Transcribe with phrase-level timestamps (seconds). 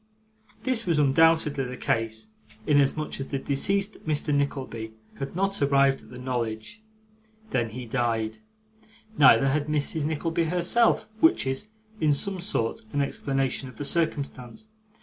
[0.63, 2.29] This was undoubtedly the case,
[2.65, 4.33] inasmuch as the deceased Mr.
[4.33, 6.81] Nickleby had not arrived at the knowledge
[7.51, 8.39] when he died.
[9.19, 10.03] Neither had Mrs.
[10.05, 11.69] Nickleby herself; which is,
[11.99, 14.69] in some sort, an explanation of the circumstance.